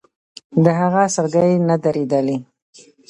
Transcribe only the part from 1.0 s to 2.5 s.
سلګۍ نه درېدلې.